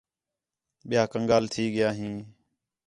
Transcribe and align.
ٻِیا 0.87 1.03
کنگال 1.11 1.43
تھی 1.53 1.63
ڳِیا 1.73 1.89
ہیں 1.99 2.17